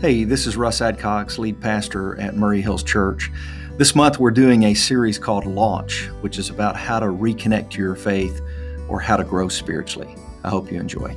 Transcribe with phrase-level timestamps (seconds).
[0.00, 3.32] Hey, this is Russ Adcox, lead pastor at Murray Hills Church.
[3.78, 7.78] This month we're doing a series called Launch, which is about how to reconnect to
[7.78, 8.40] your faith
[8.88, 10.14] or how to grow spiritually.
[10.44, 11.16] I hope you enjoy.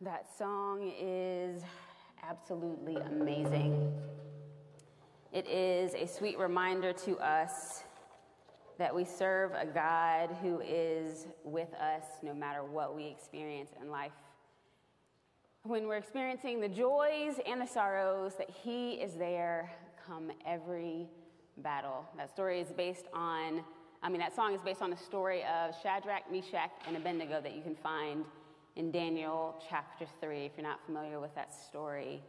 [0.00, 1.62] That song is
[2.28, 3.94] absolutely amazing.
[5.32, 7.84] It is a sweet reminder to us
[8.80, 13.90] that we serve a God who is with us no matter what we experience in
[13.90, 14.10] life.
[15.64, 19.70] When we're experiencing the joys and the sorrows, that He is there
[20.06, 21.06] come every
[21.58, 22.06] battle.
[22.16, 23.62] That story is based on,
[24.02, 27.54] I mean, that song is based on the story of Shadrach, Meshach, and Abednego that
[27.54, 28.24] you can find
[28.76, 32.22] in Daniel chapter 3 if you're not familiar with that story.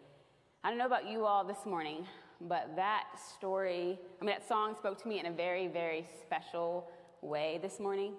[0.65, 2.05] I don't know about you all this morning,
[2.47, 6.89] but that story, I mean, that song spoke to me in a very, very special
[7.21, 8.13] way this morning.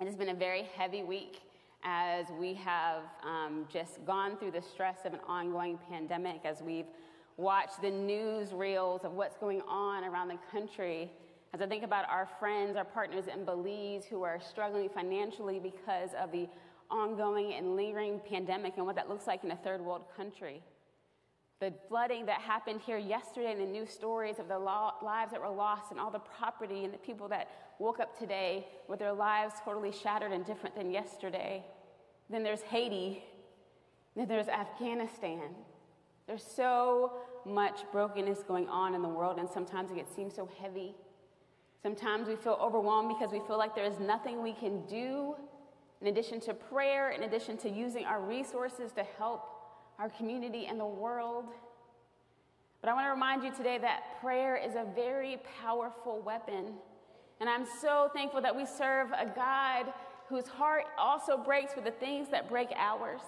[0.00, 1.40] It has been a very heavy week
[1.82, 6.86] as we have um, just gone through the stress of an ongoing pandemic, as we've
[7.36, 11.10] watched the news reels of what's going on around the country.
[11.52, 16.10] As I think about our friends, our partners in Belize who are struggling financially because
[16.20, 16.48] of the
[16.90, 20.62] ongoing and lingering pandemic and what that looks like in a third world country
[21.60, 25.40] the flooding that happened here yesterday and the new stories of the lo- lives that
[25.40, 29.12] were lost and all the property and the people that woke up today with their
[29.12, 31.62] lives totally shattered and different than yesterday.
[32.30, 33.22] Then there's Haiti.
[34.16, 35.50] Then there's Afghanistan.
[36.26, 37.12] There's so
[37.44, 40.94] much brokenness going on in the world, and sometimes it seems so heavy.
[41.82, 45.34] Sometimes we feel overwhelmed because we feel like there is nothing we can do
[46.00, 49.59] in addition to prayer, in addition to using our resources to help
[50.00, 51.44] our community, and the world.
[52.80, 56.72] But I want to remind you today that prayer is a very powerful weapon.
[57.38, 59.92] And I'm so thankful that we serve a God
[60.30, 63.20] whose heart also breaks for the things that break ours.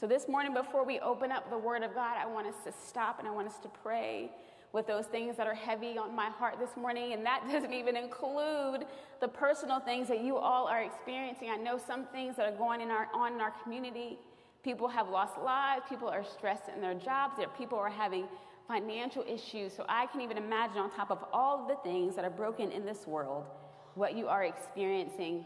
[0.00, 2.72] So this morning, before we open up the Word of God, I want us to
[2.86, 4.30] stop and I want us to pray
[4.72, 7.12] with those things that are heavy on my heart this morning.
[7.12, 8.86] And that doesn't even include
[9.20, 11.50] the personal things that you all are experiencing.
[11.50, 14.18] I know some things that are going in our, on in our community.
[14.62, 18.26] People have lost lives, people are stressed in their jobs, there people are having
[18.66, 19.72] financial issues.
[19.72, 22.70] So I can even imagine, on top of all of the things that are broken
[22.70, 23.46] in this world,
[23.94, 25.44] what you are experiencing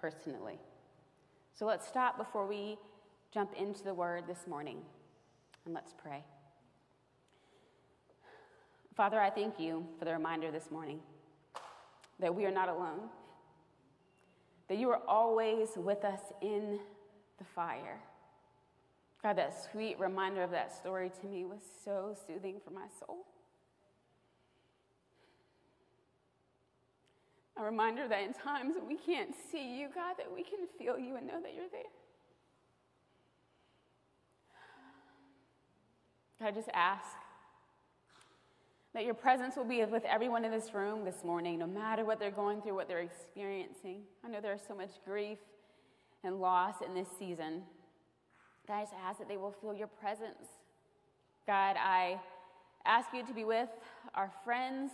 [0.00, 0.58] personally.
[1.54, 2.78] So let's stop before we
[3.32, 4.78] jump into the word this morning
[5.64, 6.24] and let's pray.
[8.96, 11.00] Father, I thank you for the reminder this morning
[12.20, 13.00] that we are not alone,
[14.68, 16.78] that you are always with us in
[17.38, 18.00] the fire.
[19.22, 23.26] God, that sweet reminder of that story to me was so soothing for my soul.
[27.56, 30.98] A reminder that in times when we can't see you, God, that we can feel
[30.98, 31.82] you and know that you're there.
[36.40, 37.06] God, I just ask
[38.94, 42.18] that your presence will be with everyone in this room this morning, no matter what
[42.18, 44.00] they're going through, what they're experiencing.
[44.24, 45.38] I know there's so much grief
[46.24, 47.62] and loss in this season.
[48.66, 50.48] God, I just ask that they will feel your presence.
[51.46, 52.18] God, I
[52.84, 53.68] ask you to be with
[54.14, 54.92] our friends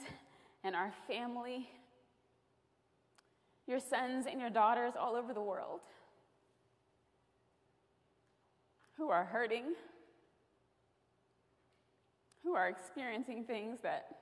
[0.65, 1.69] and our family,
[3.67, 5.81] your sons and your daughters all over the world
[8.97, 9.75] who are hurting,
[12.43, 14.17] who are experiencing things that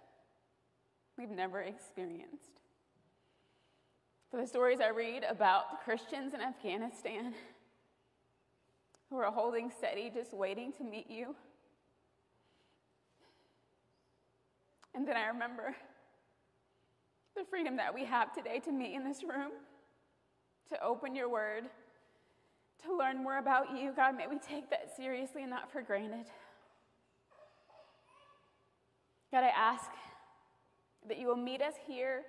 [1.16, 2.60] we've never experienced.
[4.30, 7.32] For the stories I read about Christians in Afghanistan,
[9.10, 11.34] who are holding steady, just waiting to meet you.
[14.94, 15.76] And then I remember
[17.36, 19.52] the freedom that we have today to meet in this room,
[20.72, 21.64] to open your word,
[22.84, 23.92] to learn more about you.
[23.94, 26.26] God, may we take that seriously and not for granted.
[29.30, 29.90] God, I ask
[31.08, 32.22] that you will meet us here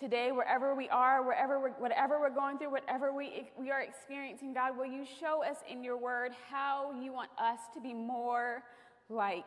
[0.00, 4.54] Today, wherever we are, wherever we're, whatever we're going through, whatever we, we are experiencing,
[4.54, 8.62] God, will you show us in your word how you want us to be more
[9.10, 9.44] like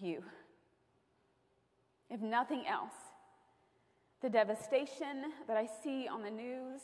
[0.00, 0.22] you?
[2.08, 2.92] If nothing else,
[4.20, 6.80] the devastation that I see on the news,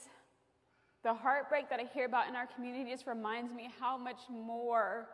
[1.04, 5.06] the heartbreak that I hear about in our community just reminds me how much more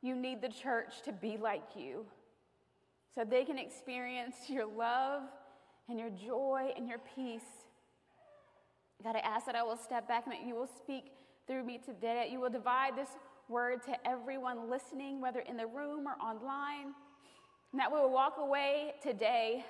[0.00, 2.06] you need the church to be like you
[3.14, 5.24] so they can experience your love
[5.88, 7.66] and your joy and your peace.
[9.02, 11.12] God, I ask that I will step back and that you will speak
[11.46, 13.10] through me today, that you will divide this
[13.48, 16.92] word to everyone listening, whether in the room or online,
[17.72, 19.64] and that we will walk away today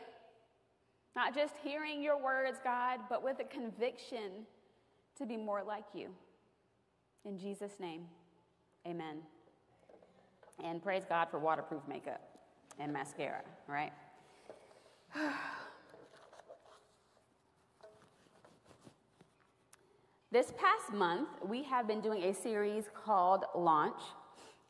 [1.19, 4.47] not just hearing your words, God, but with a conviction
[5.17, 6.11] to be more like you.
[7.25, 8.03] In Jesus' name,
[8.87, 9.19] amen.
[10.63, 12.21] And praise God for waterproof makeup
[12.79, 13.93] and mascara, right?
[20.31, 23.99] this past month, we have been doing a series called Launch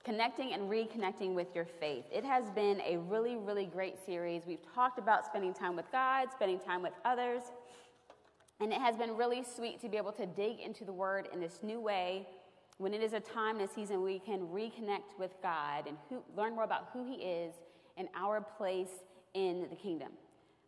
[0.04, 2.04] Connecting and Reconnecting with Your Faith.
[2.12, 4.42] It has been a really, really great series.
[4.46, 7.42] We've talked about spending time with God, spending time with others,
[8.60, 11.40] and it has been really sweet to be able to dig into the Word in
[11.40, 12.28] this new way
[12.76, 16.22] when it is a time and a season we can reconnect with God and who,
[16.36, 17.52] learn more about who He is
[17.96, 19.02] and our place
[19.34, 20.12] in the kingdom.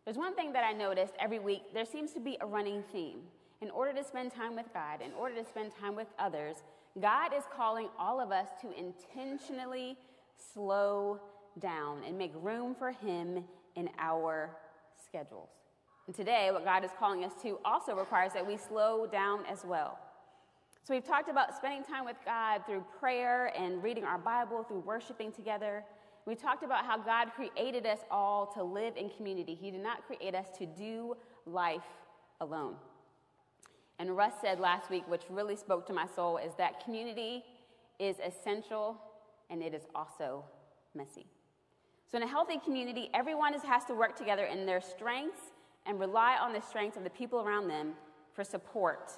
[0.03, 3.21] There's one thing that I noticed every week there seems to be a running theme.
[3.61, 6.57] In order to spend time with God, in order to spend time with others,
[6.99, 9.97] God is calling all of us to intentionally
[10.53, 11.19] slow
[11.59, 13.43] down and make room for Him
[13.75, 14.49] in our
[15.05, 15.49] schedules.
[16.07, 19.63] And today, what God is calling us to also requires that we slow down as
[19.63, 19.99] well.
[20.83, 24.79] So, we've talked about spending time with God through prayer and reading our Bible, through
[24.79, 25.83] worshiping together.
[26.25, 29.53] We talked about how God created us all to live in community.
[29.53, 31.15] He did not create us to do
[31.45, 31.81] life
[32.39, 32.75] alone.
[34.01, 37.43] And Russ said last week, which really spoke to my soul, is that community
[37.99, 38.99] is essential
[39.51, 40.43] and it is also
[40.95, 41.27] messy.
[42.11, 45.51] So, in a healthy community, everyone is, has to work together in their strengths
[45.85, 47.93] and rely on the strengths of the people around them
[48.33, 49.11] for support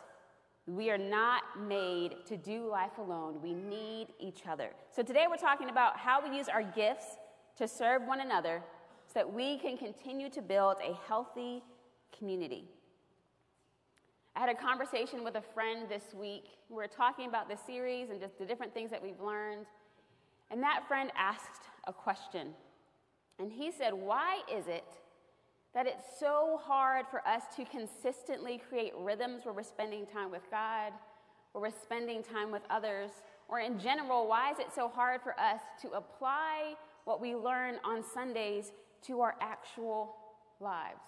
[0.67, 3.39] we are not made to do life alone.
[3.43, 4.69] We need each other.
[4.95, 7.17] So today we're talking about how we use our gifts
[7.57, 8.61] to serve one another
[9.07, 11.61] so that we can continue to build a healthy
[12.17, 12.65] community.
[14.35, 16.45] I had a conversation with a friend this week.
[16.67, 19.67] We were talking about the series and just the different things that we've learned.
[20.49, 22.49] And that friend asked a question.
[23.37, 24.85] And he said, Why is it
[25.75, 30.49] that it's so hard for us to consistently create rhythms where we're spending time with
[30.49, 30.93] God,
[31.51, 33.11] where we're spending time with others,
[33.47, 36.73] or in general, why is it so hard for us to apply
[37.05, 38.71] what we learn on Sundays
[39.03, 40.15] to our actual
[40.59, 41.01] lives?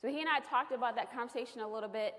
[0.00, 2.14] So he and I talked about that conversation a little bit.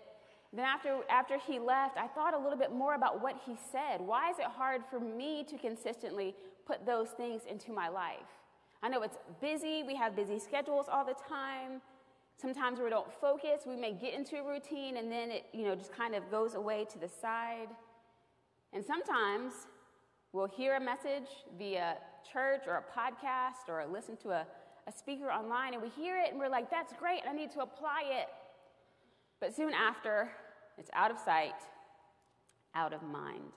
[0.53, 4.01] Then after, after he left, I thought a little bit more about what he said.
[4.01, 6.35] Why is it hard for me to consistently
[6.67, 8.17] put those things into my life?
[8.83, 11.81] I know it's busy, we have busy schedules all the time.
[12.41, 15.75] Sometimes we don't focus, we may get into a routine and then it, you know,
[15.75, 17.67] just kind of goes away to the side.
[18.73, 19.53] And sometimes
[20.33, 21.97] we'll hear a message via
[22.31, 24.47] church or a podcast or listen to a,
[24.87, 27.61] a speaker online and we hear it and we're like, that's great, I need to
[27.61, 28.27] apply it.
[29.41, 30.29] But soon after,
[30.77, 31.55] it's out of sight,
[32.75, 33.51] out of mind.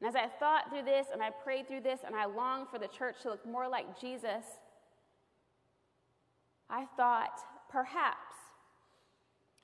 [0.00, 2.78] And as I thought through this and I prayed through this and I longed for
[2.78, 4.44] the church to look more like Jesus,
[6.70, 7.40] I thought
[7.70, 8.36] perhaps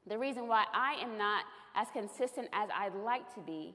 [0.07, 1.45] the reason why I am not
[1.77, 3.75] as consistent as I'd like to be,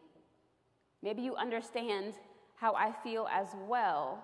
[1.04, 2.16] maybe you understand
[2.56, 4.24] how I feel as well.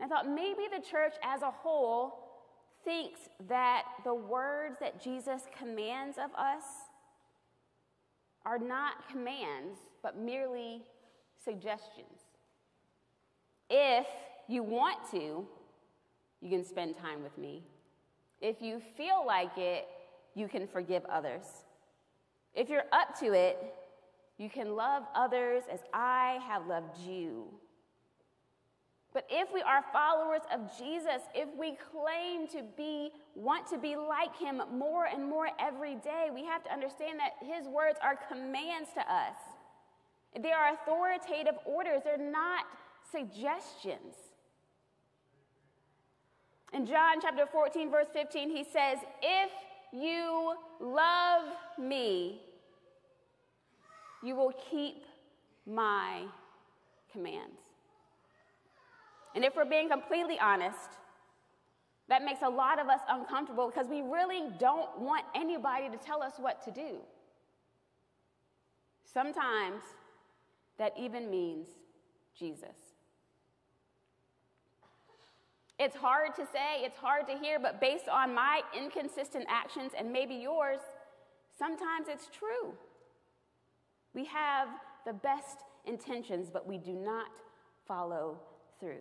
[0.00, 2.29] I thought maybe the church as a whole
[2.84, 6.62] thinks that the words that Jesus commands of us
[8.44, 10.82] are not commands, but merely
[11.42, 12.24] suggestions.
[13.68, 14.06] If
[14.48, 15.46] you want to,
[16.40, 17.62] you can spend time with me.
[18.40, 19.86] If you feel like it,
[20.34, 21.44] you can forgive others.
[22.54, 23.74] If you're up to it,
[24.38, 27.46] you can love others as I have loved you.
[29.12, 33.96] But if we are followers of Jesus, if we claim to be, want to be
[33.96, 38.16] like him more and more every day, we have to understand that his words are
[38.28, 39.34] commands to us.
[40.40, 42.66] They are authoritative orders, they're not
[43.10, 44.14] suggestions.
[46.72, 49.50] In John chapter 14, verse 15, he says, If
[49.92, 52.42] you love me,
[54.22, 55.02] you will keep
[55.66, 56.22] my
[57.10, 57.59] commands.
[59.40, 60.98] And if we're being completely honest,
[62.10, 66.22] that makes a lot of us uncomfortable because we really don't want anybody to tell
[66.22, 66.98] us what to do.
[69.02, 69.80] Sometimes
[70.76, 71.68] that even means
[72.38, 72.76] Jesus.
[75.78, 80.12] It's hard to say, it's hard to hear, but based on my inconsistent actions and
[80.12, 80.80] maybe yours,
[81.58, 82.74] sometimes it's true.
[84.12, 84.68] We have
[85.06, 87.28] the best intentions, but we do not
[87.88, 88.38] follow
[88.78, 89.00] through.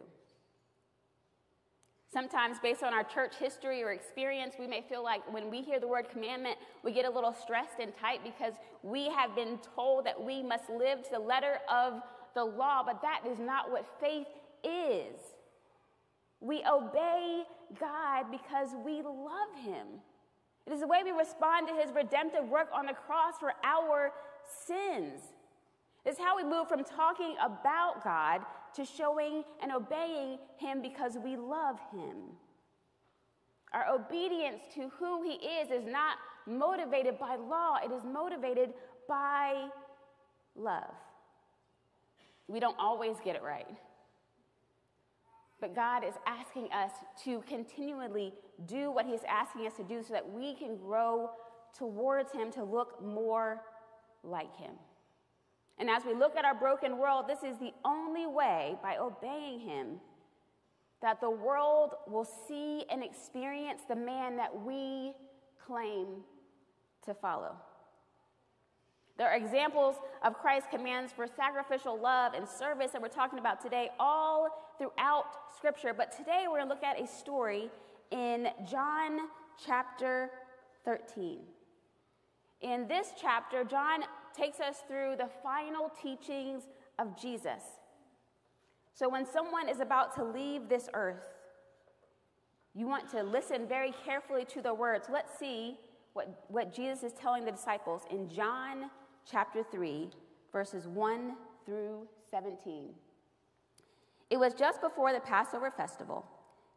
[2.11, 5.79] Sometimes, based on our church history or experience, we may feel like when we hear
[5.79, 10.05] the word commandment, we get a little stressed and tight because we have been told
[10.05, 12.01] that we must live to the letter of
[12.33, 14.27] the law, but that is not what faith
[14.63, 15.19] is.
[16.41, 17.43] We obey
[17.79, 19.85] God because we love Him.
[20.69, 24.11] It is the way we respond to his redemptive work on the cross for our
[24.67, 25.19] sins.
[26.05, 28.41] It's how we move from talking about God
[28.75, 32.15] to showing and obeying him because we love him.
[33.73, 38.73] Our obedience to who he is is not motivated by law, it is motivated
[39.07, 39.67] by
[40.55, 40.93] love.
[42.47, 43.67] We don't always get it right.
[45.61, 46.91] But God is asking us
[47.25, 48.33] to continually
[48.65, 51.31] do what He's asking us to do so that we can grow
[51.77, 53.61] towards Him to look more
[54.23, 54.71] like Him.
[55.79, 59.61] And as we look at our broken world, this is the only way, by obeying
[59.61, 60.01] Him,
[61.01, 65.13] that the world will see and experience the man that we
[65.65, 66.07] claim
[67.05, 67.55] to follow.
[69.17, 73.61] There are examples of Christ's commands for sacrificial love and service that we're talking about
[73.61, 75.93] today, all throughout Scripture.
[75.93, 77.69] But today we're going to look at a story
[78.11, 79.19] in John
[79.65, 80.31] chapter
[80.85, 81.39] 13.
[82.61, 86.63] In this chapter, John takes us through the final teachings
[86.97, 87.63] of Jesus.
[88.93, 91.23] So when someone is about to leave this earth,
[92.75, 95.07] you want to listen very carefully to the words.
[95.11, 95.77] Let's see
[96.13, 98.89] what, what Jesus is telling the disciples in John
[99.29, 100.09] chapter 3,
[100.51, 102.89] verses 1 through 17.
[104.29, 106.25] It was just before the Passover festival.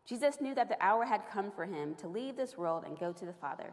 [0.06, 3.12] Jesus knew that the hour had come for him to leave this world and go
[3.12, 3.72] to the Father.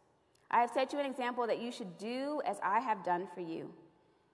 [0.51, 3.39] I have set you an example that you should do as I have done for
[3.39, 3.69] you.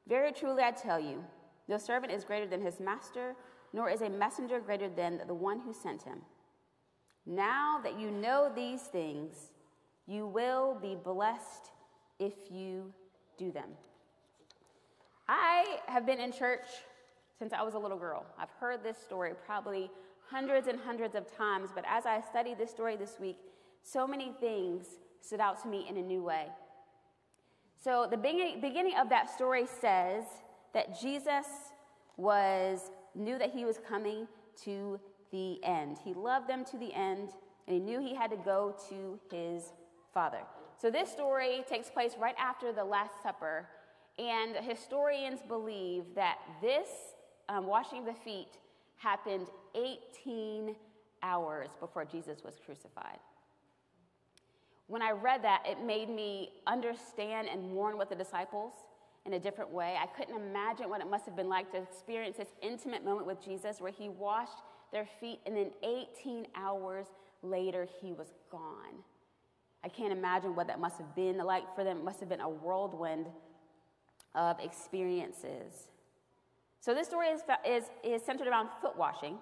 [0.08, 1.24] Very truly, I tell you,
[1.68, 3.36] no servant is greater than his master,
[3.72, 6.22] nor is a messenger greater than the one who sent him.
[7.26, 9.52] Now that you know these things,
[10.08, 11.72] you will be blessed
[12.20, 12.92] if you
[13.38, 13.70] do them.
[15.28, 16.66] I have been in church
[17.38, 18.26] since I was a little girl.
[18.40, 19.92] I've heard this story probably
[20.30, 23.38] hundreds and hundreds of times, but as I studied this story this week,
[23.84, 24.88] so many things
[25.22, 26.48] stood out to me in a new way.
[27.84, 30.24] So, the beginning of that story says
[30.74, 31.46] that Jesus
[32.18, 34.28] was knew that he was coming
[34.64, 35.00] to
[35.32, 35.98] the end.
[36.04, 37.30] He loved them to the end,
[37.68, 39.74] and he knew he had to go to his
[40.14, 40.40] Father.
[40.78, 43.68] So this story takes place right after the Last Supper,
[44.20, 46.88] and historians believe that this
[47.50, 48.58] um, washing of the feet
[48.98, 50.76] happened 18
[51.24, 53.20] hours before Jesus was crucified.
[54.88, 58.74] When I read that, it made me understand and mourn with the disciples
[59.26, 59.98] in a different way.
[60.02, 63.44] I couldn't imagine what it must have been like to experience this intimate moment with
[63.44, 64.64] Jesus where he washed
[64.94, 67.08] their feet, and then 18 hours
[67.44, 69.04] later, he was gone.
[69.84, 71.98] I can't imagine what that must have been like for them.
[71.98, 73.28] It must have been a whirlwind
[74.34, 75.90] of experiences.
[76.80, 79.38] So, this story is, is, is centered around foot washing.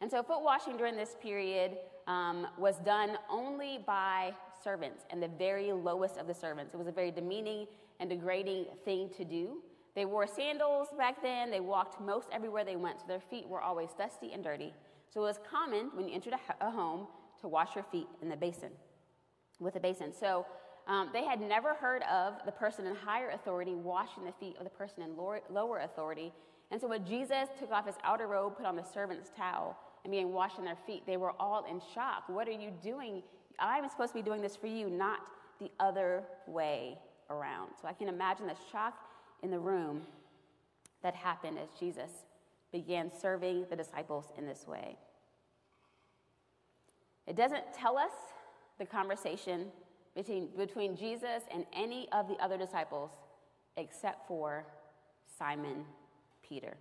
[0.00, 1.76] And so, foot washing during this period
[2.06, 6.74] um, was done only by servants and the very lowest of the servants.
[6.74, 7.66] It was a very demeaning
[7.98, 9.62] and degrading thing to do.
[9.94, 13.60] They wore sandals back then, they walked most everywhere they went, so their feet were
[13.60, 14.72] always dusty and dirty.
[15.12, 17.06] So, it was common when you entered a, a home
[17.40, 18.70] to wash your feet in the basin
[19.60, 20.12] with a basin.
[20.18, 20.46] So
[20.88, 24.64] um, they had never heard of the person in higher authority washing the feet of
[24.64, 26.32] the person in lower, lower authority.
[26.70, 30.10] And so when Jesus took off his outer robe, put on the servant's towel, and
[30.10, 32.24] began washing their feet, they were all in shock.
[32.28, 33.22] What are you doing?
[33.58, 35.20] I'm supposed to be doing this for you, not
[35.60, 37.70] the other way around.
[37.80, 38.94] So I can imagine the shock
[39.42, 40.02] in the room
[41.02, 42.10] that happened as Jesus
[42.72, 44.96] began serving the disciples in this way.
[47.26, 48.12] It doesn't tell us
[48.78, 49.66] the conversation
[50.14, 53.10] between, between Jesus and any of the other disciples
[53.76, 54.66] except for
[55.38, 55.84] Simon
[56.42, 56.74] Peter.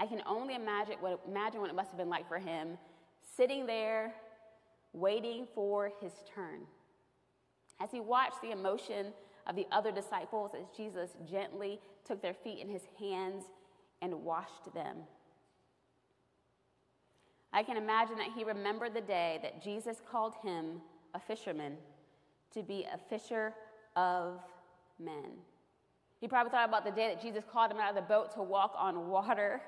[0.00, 2.78] I can only imagine what, imagine what it must have been like for him
[3.36, 4.14] sitting there
[4.92, 6.60] waiting for his turn.
[7.80, 9.12] As he watched the emotion
[9.46, 13.44] of the other disciples as Jesus gently took their feet in his hands
[14.02, 14.96] and washed them.
[17.52, 20.80] I can imagine that he remembered the day that Jesus called him
[21.14, 21.74] a fisherman
[22.54, 23.52] to be a fisher
[23.96, 24.40] of
[24.98, 25.32] men.
[26.20, 28.42] He probably thought about the day that Jesus called him out of the boat to
[28.42, 29.60] walk on water.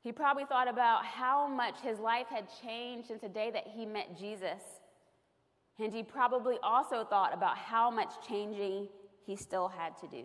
[0.00, 3.84] He probably thought about how much his life had changed since the day that he
[3.84, 4.62] met Jesus.
[5.78, 8.88] And he probably also thought about how much changing
[9.26, 10.24] he still had to do.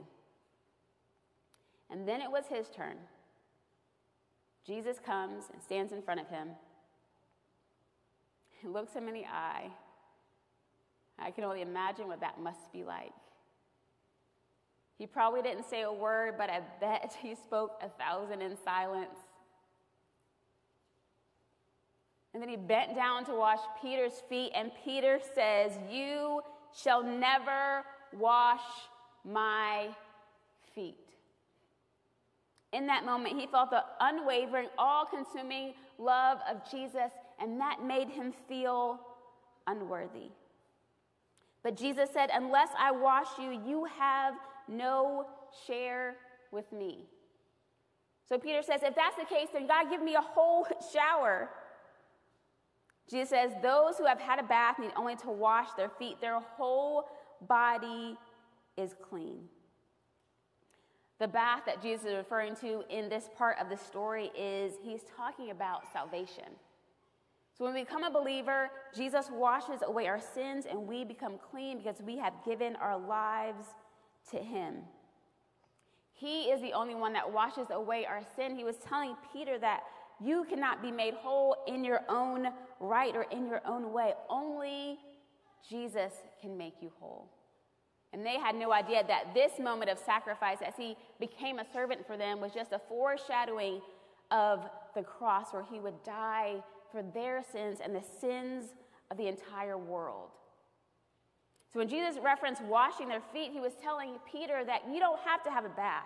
[1.90, 2.98] And then it was his turn.
[4.66, 6.50] Jesus comes and stands in front of him.
[8.62, 9.70] He looks him in the eye.
[11.20, 13.12] I can only imagine what that must be like.
[14.98, 19.18] He probably didn't say a word, but I bet he spoke a thousand in silence.
[22.34, 26.42] And then he bent down to wash Peter's feet, and Peter says, You
[26.76, 28.62] shall never wash
[29.24, 29.90] my
[30.74, 30.98] feet.
[32.72, 38.10] In that moment, he felt the unwavering, all consuming love of Jesus, and that made
[38.10, 39.00] him feel
[39.68, 40.32] unworthy.
[41.62, 44.34] But Jesus said, Unless I wash you, you have
[44.68, 45.28] no
[45.68, 46.16] share
[46.52, 47.06] with me.
[48.28, 51.50] So Peter says, If that's the case, then God, give me a whole shower.
[53.10, 56.40] Jesus says, Those who have had a bath need only to wash their feet, their
[56.40, 57.06] whole
[57.48, 58.18] body
[58.78, 59.44] is clean.
[61.20, 65.02] The bath that Jesus is referring to in this part of the story is he's
[65.16, 66.46] talking about salvation.
[67.58, 71.78] So when we become a believer, Jesus washes away our sins and we become clean
[71.78, 73.68] because we have given our lives
[74.32, 74.78] to him.
[76.14, 78.56] He is the only one that washes away our sin.
[78.56, 79.84] He was telling Peter that
[80.24, 82.48] you cannot be made whole in your own
[82.80, 84.14] right or in your own way.
[84.30, 84.98] Only
[85.68, 87.30] Jesus can make you whole.
[88.14, 92.06] And they had no idea that this moment of sacrifice, as he became a servant
[92.06, 93.82] for them, was just a foreshadowing
[94.30, 96.56] of the cross where he would die
[96.92, 98.66] for their sins and the sins
[99.10, 100.30] of the entire world.
[101.72, 105.44] So when Jesus referenced washing their feet, he was telling Peter that you don't have
[105.44, 106.04] to have a bath.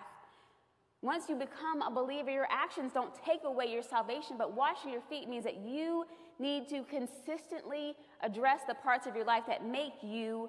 [1.00, 5.00] Once you become a believer, your actions don't take away your salvation, but washing your
[5.02, 6.04] feet means that you
[6.40, 10.48] need to consistently address the parts of your life that make you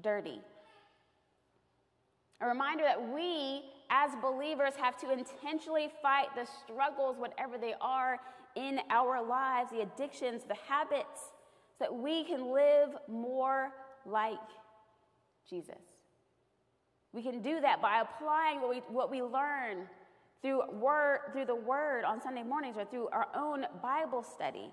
[0.00, 0.40] dirty.
[2.40, 8.18] A reminder that we, as believers, have to intentionally fight the struggles, whatever they are,
[8.54, 11.30] in our lives, the addictions, the habits,
[11.78, 13.70] so that we can live more
[14.04, 14.38] like
[15.48, 15.91] Jesus.
[17.12, 19.86] We can do that by applying what we, what we learn
[20.40, 24.70] through, word, through the Word on Sunday mornings or through our own Bible study.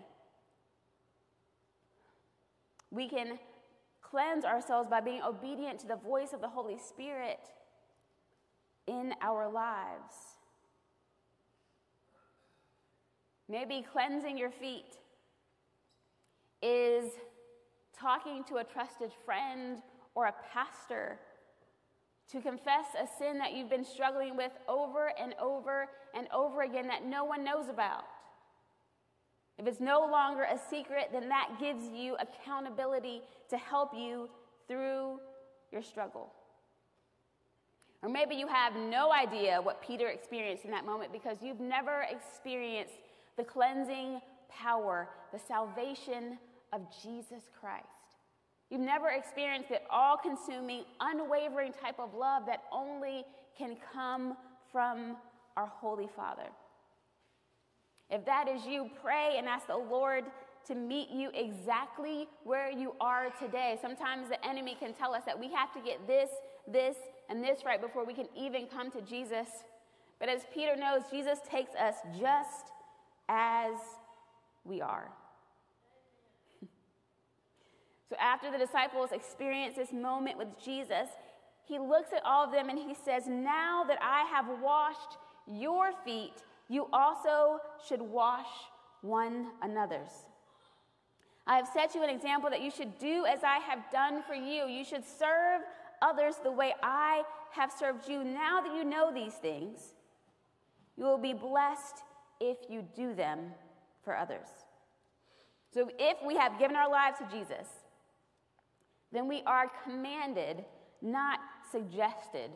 [2.92, 3.38] We can
[4.02, 7.40] cleanse ourselves by being obedient to the voice of the Holy Spirit
[8.88, 10.14] in our lives.
[13.48, 14.98] Maybe cleansing your feet
[16.62, 17.12] is
[17.98, 19.80] talking to a trusted friend
[20.16, 21.20] or a pastor
[22.32, 26.88] to confess a sin that you've been struggling with over and over and over again
[26.88, 28.04] that no one knows about.
[29.58, 34.30] If it's no longer a secret, then that gives you accountability to help you
[34.68, 35.20] through
[35.72, 36.32] your struggle.
[38.02, 42.06] Or maybe you have no idea what Peter experienced in that moment because you've never
[42.10, 42.94] experienced
[43.38, 46.38] the cleansing power, the salvation
[46.72, 47.99] of Jesus Christ.
[48.70, 53.26] You've never experienced the all consuming, unwavering type of love that only
[53.58, 54.38] can come
[54.72, 55.18] from
[55.58, 56.50] our Holy Father.
[58.10, 60.26] If that is you, pray and ask the Lord
[60.68, 63.78] to meet you exactly where you are today.
[63.82, 66.30] Sometimes the enemy can tell us that we have to get this,
[66.68, 66.96] this,
[67.30, 69.48] and this right before we can even come to Jesus.
[70.20, 72.72] But as Peter knows, Jesus takes us just
[73.30, 73.74] as
[74.66, 75.10] we are.
[78.10, 81.10] So after the disciples experience this moment with Jesus,
[81.66, 85.18] he looks at all of them and he says, Now that I have washed
[85.48, 86.34] your feet,
[86.68, 88.48] you also should wash
[89.02, 90.10] one another's.
[91.46, 94.34] I have set you an example that you should do as I have done for
[94.34, 94.68] you.
[94.68, 95.62] You should serve
[96.02, 98.24] others the way I have served you.
[98.24, 99.94] Now that you know these things,
[100.96, 102.04] you will be blessed
[102.40, 103.52] if you do them
[104.04, 104.48] for others.
[105.74, 107.68] So if we have given our lives to Jesus,
[109.12, 110.66] then we are commanded,
[111.02, 111.40] not
[111.72, 112.52] suggested,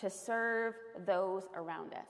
[0.00, 0.74] to serve
[1.06, 2.06] those around us.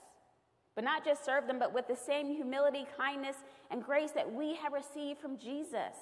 [0.75, 3.35] But not just serve them, but with the same humility, kindness,
[3.71, 5.95] and grace that we have received from Jesus.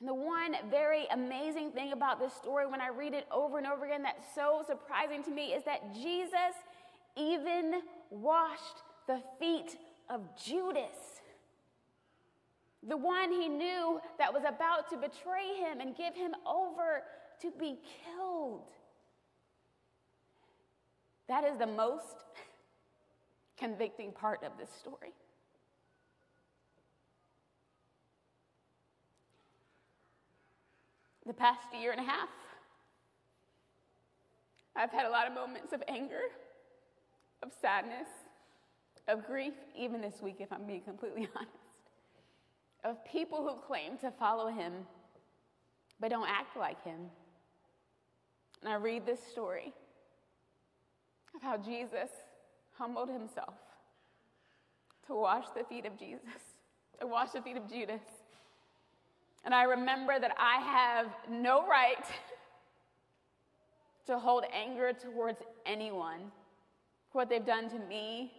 [0.00, 3.66] And the one very amazing thing about this story, when I read it over and
[3.66, 6.30] over again, that's so surprising to me, is that Jesus
[7.16, 9.76] even washed the feet
[10.10, 11.13] of Judas,
[12.88, 17.02] the one he knew that was about to betray him and give him over
[17.40, 18.68] to be killed.
[21.28, 22.24] That is the most
[23.58, 25.12] convicting part of this story.
[31.26, 32.28] The past year and a half,
[34.76, 36.20] I've had a lot of moments of anger,
[37.42, 38.08] of sadness,
[39.08, 41.63] of grief, even this week, if I'm being completely honest,
[42.84, 44.72] of people who claim to follow him
[46.00, 47.00] but don't act like him.
[48.62, 49.72] And I read this story
[51.34, 52.10] of how Jesus
[52.76, 53.54] humbled himself
[55.06, 56.20] to wash the feet of Jesus,
[57.00, 58.00] to wash the feet of Judas.
[59.44, 62.04] And I remember that I have no right
[64.06, 66.32] to hold anger towards anyone
[67.10, 68.32] for what they've done to me,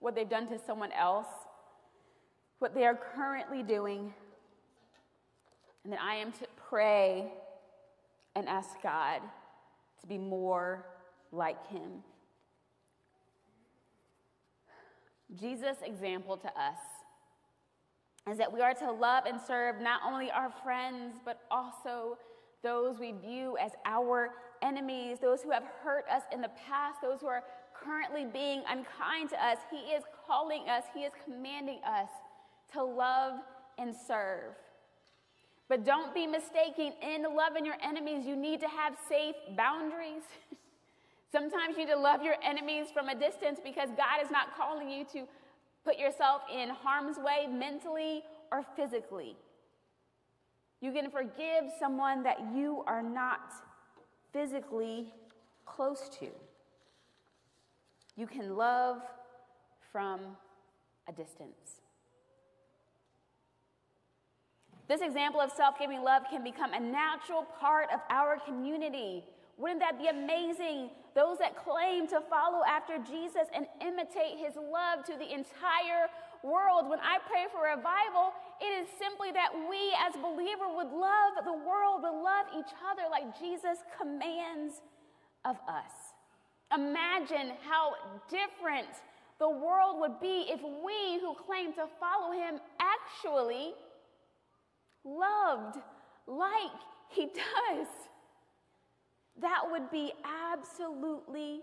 [0.00, 1.26] what they've done to someone else,
[2.58, 4.12] what they are currently doing.
[5.84, 7.32] And that I am to pray
[8.34, 9.20] and ask God
[10.00, 10.84] to be more
[11.32, 12.02] like Him.
[15.34, 16.78] Jesus' example to us
[18.30, 22.18] is that we are to love and serve not only our friends, but also
[22.62, 24.30] those we view as our
[24.62, 29.30] enemies, those who have hurt us in the past, those who are currently being unkind
[29.30, 29.58] to us.
[29.70, 32.08] He is calling us, He is commanding us
[32.72, 33.34] to love
[33.78, 34.54] and serve.
[35.68, 40.22] But don't be mistaken in loving your enemies, you need to have safe boundaries.
[41.32, 44.88] Sometimes you need to love your enemies from a distance because God is not calling
[44.88, 45.26] you to
[45.84, 49.36] put yourself in harm's way mentally or physically.
[50.80, 53.52] You can forgive someone that you are not
[54.32, 55.12] physically
[55.64, 56.28] close to.
[58.16, 59.02] You can love
[59.92, 60.20] from
[61.08, 61.80] a distance.
[64.88, 69.24] This example of self giving love can become a natural part of our community.
[69.58, 70.90] Wouldn't that be amazing?
[71.14, 76.12] Those that claim to follow after Jesus and imitate his love to the entire
[76.44, 76.88] world.
[76.88, 81.56] When I pray for revival, it is simply that we as believers would love the
[81.56, 84.82] world, would love each other like Jesus commands
[85.44, 86.14] of us.
[86.74, 87.94] Imagine how
[88.28, 89.02] different
[89.38, 93.72] the world would be if we who claim to follow him actually
[95.06, 95.78] loved
[96.26, 97.86] like he does.
[99.40, 101.60] That would be absolutely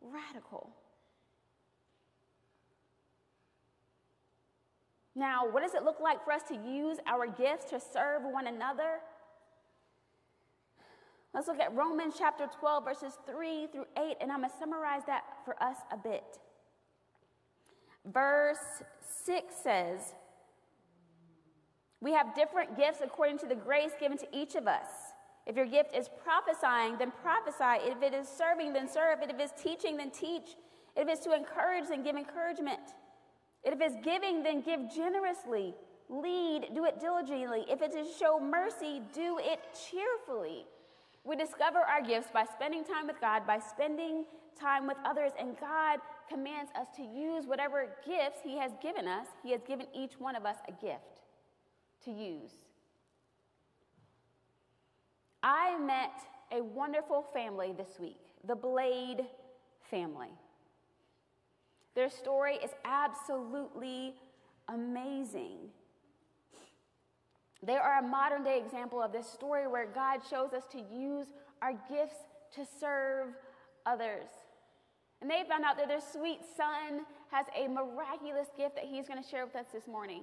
[0.00, 0.70] radical.
[5.14, 8.46] Now, what does it look like for us to use our gifts to serve one
[8.46, 9.00] another?
[11.34, 15.02] Let's look at Romans chapter 12, verses 3 through 8, and I'm going to summarize
[15.06, 16.38] that for us a bit.
[18.04, 18.82] Verse
[19.24, 20.14] 6 says,
[22.02, 24.88] We have different gifts according to the grace given to each of us.
[25.46, 27.88] If your gift is prophesying, then prophesy.
[27.88, 29.20] If it is serving, then serve.
[29.22, 30.56] If it is teaching, then teach.
[30.96, 32.80] If it is to encourage, then give encouragement.
[33.62, 35.74] If it is giving, then give generously.
[36.08, 37.66] Lead, do it diligently.
[37.68, 40.66] If it is to show mercy, do it cheerfully.
[41.22, 44.24] We discover our gifts by spending time with God, by spending
[44.58, 49.28] time with others, and God commands us to use whatever gifts He has given us.
[49.44, 51.21] He has given each one of us a gift
[52.04, 52.52] to use.
[55.42, 56.12] I met
[56.52, 59.26] a wonderful family this week, the Blade
[59.90, 60.30] family.
[61.94, 64.14] Their story is absolutely
[64.68, 65.58] amazing.
[67.62, 71.26] They are a modern day example of this story where God shows us to use
[71.60, 72.16] our gifts
[72.54, 73.28] to serve
[73.86, 74.28] others.
[75.20, 79.22] And they found out that their sweet son has a miraculous gift that he's going
[79.22, 80.22] to share with us this morning.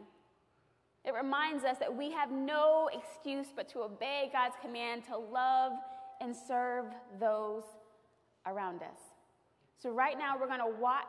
[1.05, 5.71] It reminds us that we have no excuse but to obey God's command to love
[6.21, 6.85] and serve
[7.19, 7.63] those
[8.45, 8.97] around us.
[9.81, 11.05] So, right now, we're going to watch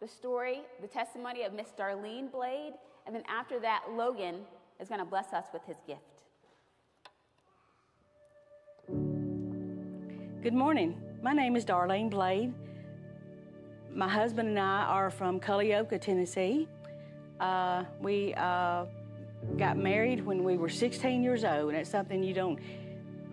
[0.00, 2.74] the story, the testimony of Miss Darlene Blade,
[3.06, 4.36] and then after that, Logan
[4.80, 6.00] is going to bless us with his gift.
[10.42, 11.00] Good morning.
[11.20, 12.52] My name is Darlene Blade.
[13.94, 16.68] My husband and I are from Culleoka, Tennessee.
[17.38, 18.86] Uh, we uh,
[19.56, 22.58] got married when we were 16 years old, and it's something you don't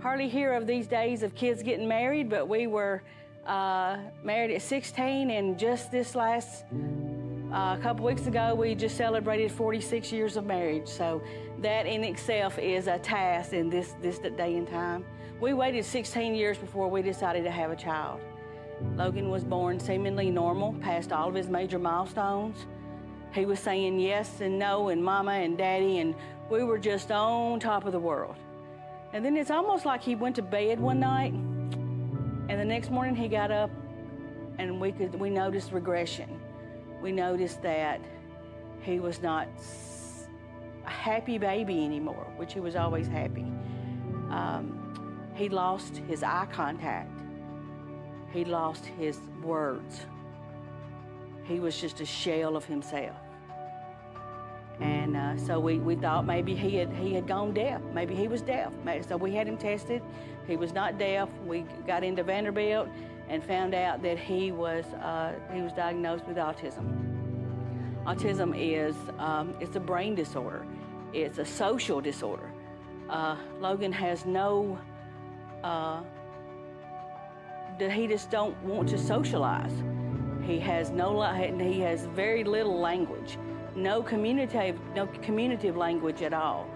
[0.02, 3.04] hardly hear of these days of kids getting married, but we were
[3.46, 6.66] uh, married at 16, and just this last
[7.52, 10.88] uh, couple weeks ago, we just celebrated 46 years of marriage.
[10.88, 11.22] So
[11.62, 15.06] that in itself is a task in this, this day and time.
[15.42, 18.22] We waited 16 years before we decided to have a child.
[18.96, 22.66] Logan was born seemingly normal, passed all of his major milestones.
[23.34, 26.16] He was saying yes and no and mama and daddy, and
[26.50, 28.36] we were just on top of the world.
[29.14, 33.16] And then it's almost like he went to bed one night, and the next morning
[33.16, 33.70] he got up,
[34.58, 36.40] and we could we noticed regression.
[37.02, 38.02] We noticed that
[38.82, 39.48] he was not
[40.86, 43.46] a happy baby anymore, which he was always happy.
[44.30, 47.22] Um, he lost his eye contact.
[48.32, 50.06] He lost his words.
[51.50, 53.16] He was just a shell of himself.
[54.80, 57.82] And uh, so we, we thought maybe he had, he had gone deaf.
[57.92, 58.72] Maybe he was deaf.
[59.08, 60.04] So we had him tested.
[60.48, 61.28] He was not deaf.
[61.46, 62.88] We got into Vanderbilt
[63.28, 67.10] and found out that he was, uh, he was diagnosed with autism.
[68.06, 70.66] Autism is um, it's a brain disorder.
[71.14, 72.52] It's a social disorder.
[73.10, 74.80] Uh, Logan has no
[75.64, 76.02] uh,
[77.80, 79.74] that he just don't want to socialize.
[80.50, 81.22] He has no,
[81.60, 83.38] he has very little language,
[83.76, 86.68] no communicative, no communicative language at all.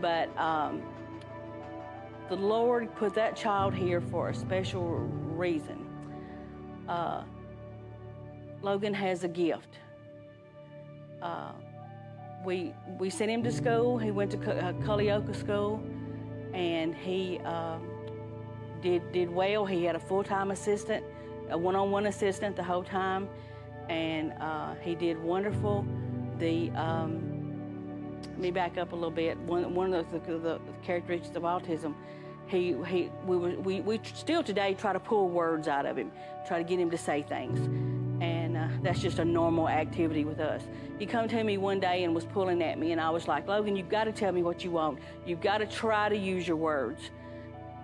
[0.00, 0.82] But um,
[2.28, 5.86] the Lord put that child here for a special reason.
[6.88, 7.22] Uh,
[8.62, 9.78] Logan has a gift.
[11.22, 11.52] Uh,
[12.44, 13.96] we we sent him to school.
[13.96, 15.80] He went to Culleoka School,
[16.52, 17.38] and he.
[17.44, 17.90] Um,
[18.82, 19.66] did did well.
[19.66, 21.04] He had a full-time assistant,
[21.50, 23.28] a one-on-one assistant the whole time,
[23.88, 25.86] and uh, he did wonderful.
[26.38, 29.38] The um, let me back up a little bit.
[29.38, 31.94] One one of the, the, characteristics of autism,
[32.46, 36.10] he he we were we, we still today try to pull words out of him,
[36.46, 37.60] try to get him to say things,
[38.22, 40.62] and uh, that's just a normal activity with us.
[40.98, 43.46] He come to me one day and was pulling at me, and I was like,
[43.48, 44.98] Logan, you've got to tell me what you want.
[45.26, 47.10] You've got to try to use your words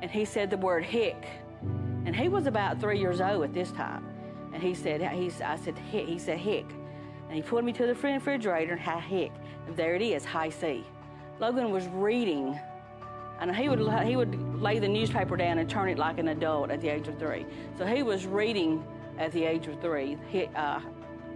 [0.03, 1.27] and he said the word hick.
[2.07, 4.07] And he was about three years old at this time.
[4.55, 6.07] And he said, he, I said, hick.
[6.07, 6.67] He said, hick.
[7.29, 9.33] And he pulled me to the refrigerator and hi hick.
[9.67, 10.85] And there it is, high C.
[11.41, 12.59] Logan was reading,
[13.41, 16.71] and he would, he would lay the newspaper down and turn it like an adult
[16.71, 17.45] at the age of three.
[17.77, 18.83] So he was reading
[19.19, 20.17] at the age of three,
[20.55, 20.81] uh,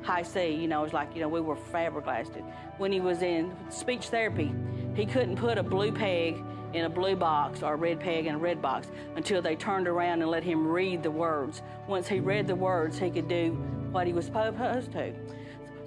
[0.02, 2.44] high C, you know, it was like, you know, we were flabbergasted.
[2.78, 4.54] When he was in speech therapy,
[4.94, 8.34] he couldn't put a blue peg in a blue box or a red peg in
[8.34, 11.62] a red box until they turned around and let him read the words.
[11.86, 13.52] Once he read the words, he could do
[13.90, 15.12] what he was supposed to.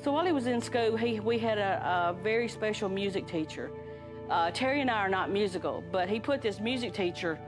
[0.04, 3.72] So while he was in school, he, we had a, a very special music teacher.
[4.30, 7.40] Uh, Terry and I are not musical, but he put this music teacher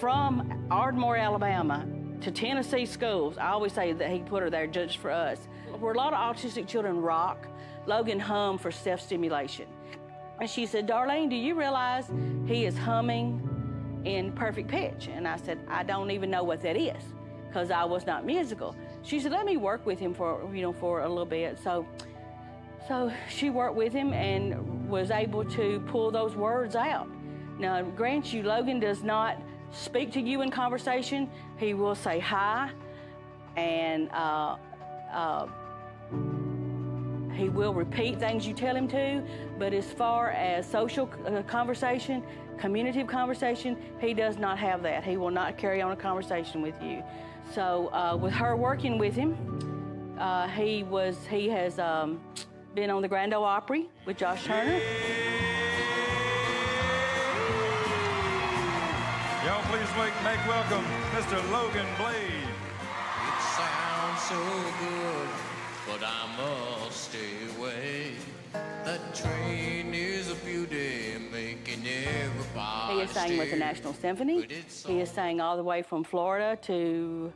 [0.00, 1.86] from Ardmore, Alabama
[2.20, 3.38] to Tennessee schools.
[3.38, 5.38] I always say that he put her there just for us.
[5.78, 7.46] Where a lot of autistic children rock,
[7.86, 9.66] Logan hum for self stimulation.
[10.40, 12.10] And she said, Darlene, do you realize
[12.46, 13.42] he is humming
[14.04, 15.08] in perfect pitch?
[15.12, 17.02] And I said, I don't even know what that is
[17.48, 18.76] because I was not musical.
[19.02, 21.58] She said, let me work with him for, you know, for a little bit.
[21.62, 21.86] So,
[22.86, 27.08] so she worked with him and was able to pull those words out.
[27.58, 29.40] Now, grant you, Logan does not
[29.72, 31.28] speak to you in conversation.
[31.56, 32.70] He will say hi
[33.56, 34.56] and uh,
[35.12, 35.46] uh,
[37.38, 39.22] he will repeat things you tell him to,
[39.58, 42.22] but as far as social uh, conversation,
[42.58, 45.04] communicative conversation, he does not have that.
[45.04, 47.02] He will not carry on a conversation with you.
[47.54, 52.20] So uh, with her working with him, uh, he was he has um,
[52.74, 54.80] been on the Grand Ole Opry with Josh Turner.
[59.44, 61.38] Y'all please make, make welcome Mr.
[61.52, 62.48] Logan Blade.
[63.28, 64.34] It sounds so
[64.80, 65.47] good
[65.88, 68.12] but I must stay away.
[68.52, 72.94] That train is a beauty, making everybody.
[72.94, 74.46] He has sang with the National Symphony.
[74.86, 77.32] He has sang all the way from Florida to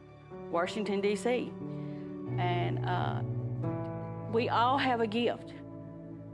[0.50, 1.50] Washington, D.C.
[2.38, 3.22] And uh,
[4.32, 5.54] we all have a gift.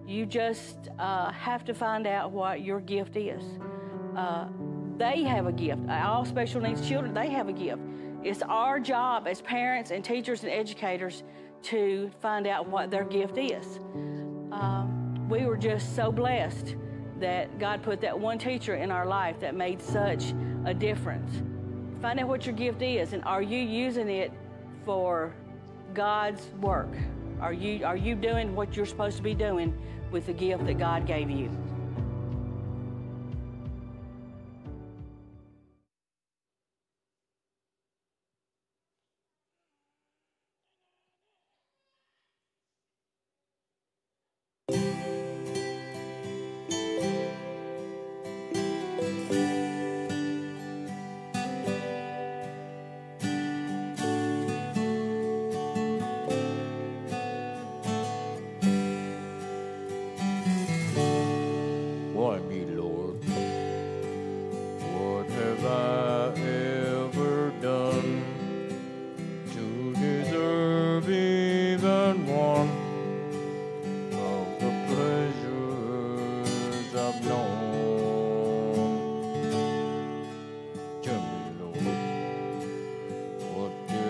[0.07, 3.43] You just uh, have to find out what your gift is.
[4.17, 4.49] Uh,
[4.97, 5.89] they have a gift.
[5.89, 7.83] All special needs children, they have a gift.
[8.25, 11.23] It's our job as parents and teachers and educators
[11.65, 13.79] to find out what their gift is.
[14.53, 16.77] Um, we were just so blessed
[17.21, 20.33] that God put that one teacher in our life that made such
[20.65, 21.43] a difference.
[22.01, 24.33] Find out what your gift is and are you using it
[24.85, 25.35] for
[25.95, 26.95] God's work?
[27.41, 29.77] Are you are you doing what you're supposed to be doing
[30.11, 31.51] with the gift that God gave you?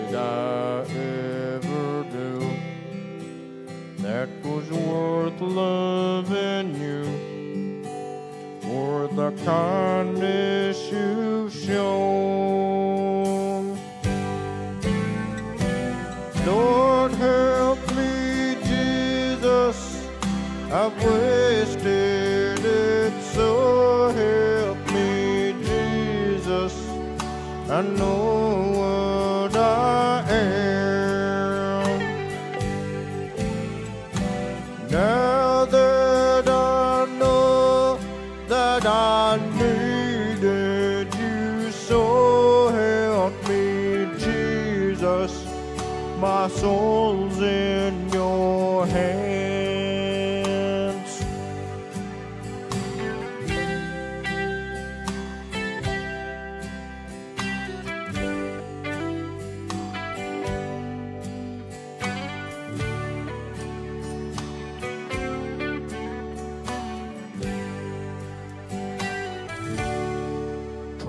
[0.09, 2.49] Did I ever do
[3.97, 7.29] that was worth loving you?
[8.61, 9.78] for the kindness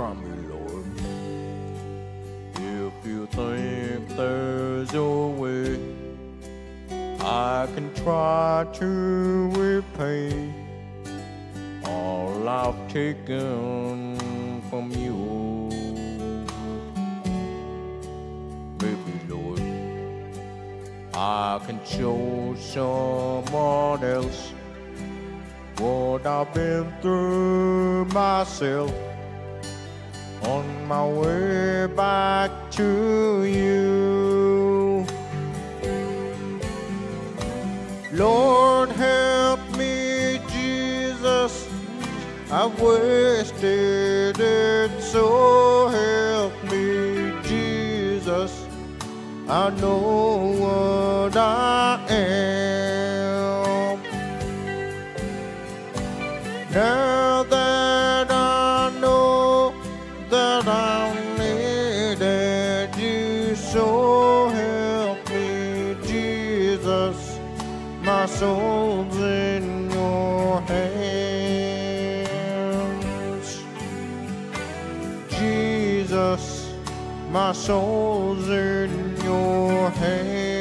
[0.01, 0.87] Try me, Lord.
[2.57, 5.79] If you think there's a way,
[7.21, 10.55] I can try to repay
[11.85, 14.17] all I've taken
[14.71, 15.69] from you.
[18.81, 19.61] Maybe, Lord,
[21.13, 24.55] I can show someone else
[25.77, 29.10] what I've been through myself
[30.51, 35.07] on my way back to you.
[38.13, 41.53] Lord, help me, Jesus.
[42.51, 45.25] I've wasted it, so
[46.01, 48.53] help me, Jesus.
[49.49, 50.03] I know
[50.63, 54.01] what I am.
[56.75, 57.10] Now
[68.41, 71.59] soul's in your hands.
[75.29, 76.73] Jesus,
[77.31, 80.60] my soul's in your hands.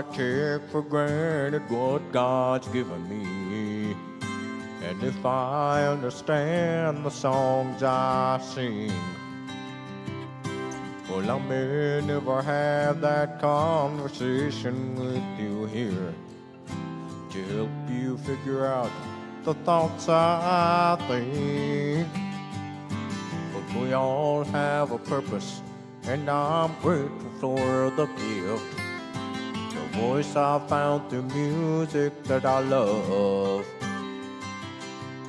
[0.00, 3.94] I take for granted what God's given me.
[4.82, 8.90] And if I understand the songs I sing.
[11.06, 16.14] Well, I may never have that conversation with you here
[17.32, 18.90] to help you figure out
[19.44, 22.08] the thoughts I think.
[23.52, 25.60] But we all have a purpose,
[26.04, 28.79] and I'm grateful for the gift.
[30.00, 33.66] Voice I found through music that I love.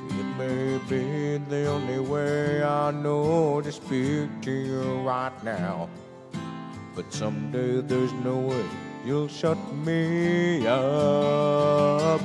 [0.08, 5.90] It may be the only way I know to speak to you right now.
[6.94, 8.64] But someday there's no way
[9.04, 12.20] you'll shut me up.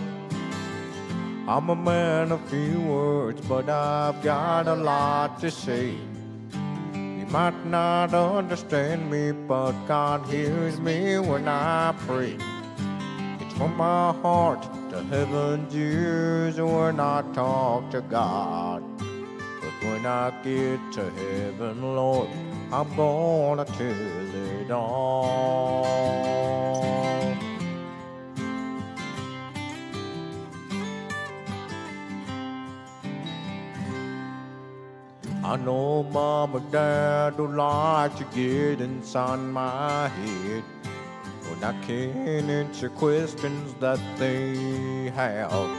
[1.50, 5.98] I'm a man of few words, but I've got a lot to say.
[7.30, 12.38] Might not understand me, but God hears me when I pray.
[13.42, 18.82] It's from my heart to heaven's ears when I talk to God.
[18.98, 22.30] But when I get to heaven, Lord,
[22.72, 26.37] I'm gonna tell it all.
[35.48, 40.64] I know mom and dad don't like to get inside my head
[41.48, 45.72] when I can't answer questions that they have.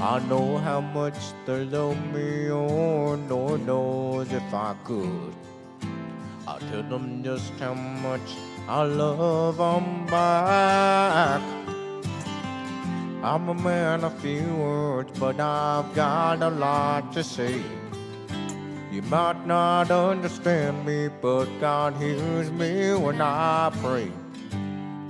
[0.00, 5.34] I know how much they love me, oh, Lord knows if I could.
[6.46, 8.36] I'll tell them just how much
[8.68, 11.57] I love them back.
[13.20, 17.60] I'm a man of few words, but I've got a lot to say.
[18.92, 24.12] You might not understand me, but God hears me when I pray.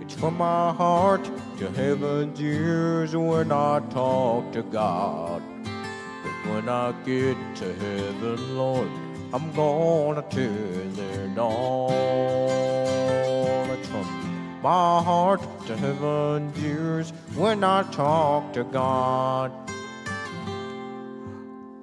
[0.00, 5.42] It's from my heart to heaven's ears when I talk to God.
[5.64, 8.88] But when I get to heaven, Lord,
[9.34, 11.90] I'm gonna tell it all.
[13.70, 14.28] It's from
[14.62, 19.52] my heart to heaven ears when I talk to God.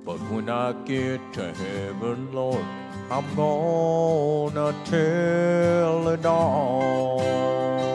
[0.03, 2.65] But when I get to heaven, Lord,
[3.09, 7.94] I'm gonna tell it all.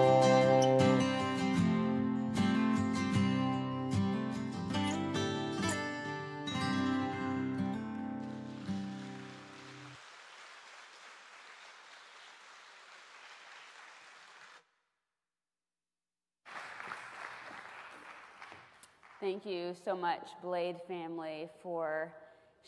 [19.30, 22.12] Thank you so much, Blade family, for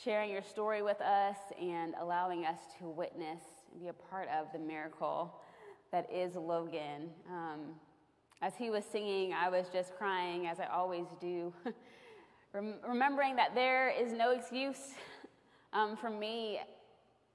[0.04, 3.40] sharing your story with us and allowing us to witness
[3.72, 5.40] and be a part of the miracle
[5.90, 7.10] that is Logan.
[7.28, 7.74] Um,
[8.42, 11.52] as he was singing, I was just crying, as I always do,
[12.52, 14.94] Rem- remembering that there is no excuse
[15.72, 16.60] um, for me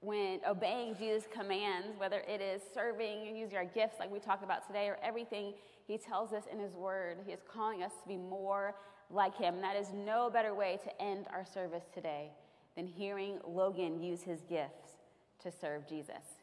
[0.00, 4.66] when obeying Jesus' commands, whether it is serving, using our gifts like we talked about
[4.66, 5.52] today, or everything
[5.86, 7.18] he tells us in his word.
[7.26, 8.74] He is calling us to be more
[9.10, 9.60] like him.
[9.60, 12.30] That is no better way to end our service today
[12.76, 14.98] than hearing Logan use his gifts
[15.42, 16.38] to serve Jesus.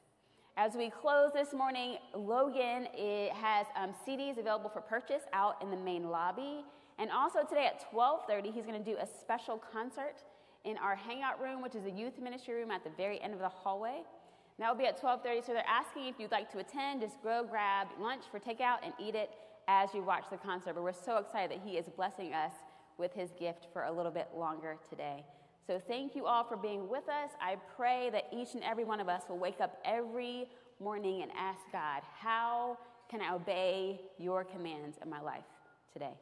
[0.57, 5.69] As we close this morning, Logan it has um, CDs available for purchase out in
[5.69, 6.63] the main lobby.
[6.97, 10.23] And also today at 12:30, he's going to do a special concert
[10.63, 13.39] in our hangout room, which is a youth ministry room at the very end of
[13.39, 13.97] the hallway.
[13.97, 15.45] And that will be at 12:30.
[15.45, 17.01] So they're asking if you'd like to attend.
[17.01, 19.31] Just go grab lunch for takeout and eat it
[19.67, 20.73] as you watch the concert.
[20.73, 22.53] But we're so excited that he is blessing us
[22.97, 25.25] with his gift for a little bit longer today.
[25.67, 27.31] So thank you all for being with us.
[27.41, 30.47] I pray that each and every one of us will wake up every
[30.79, 32.77] morning and ask God, how
[33.09, 35.43] can I obey your commands in my life
[35.91, 36.13] today?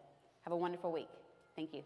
[0.44, 1.10] Have a wonderful week.
[1.56, 1.84] Thank you.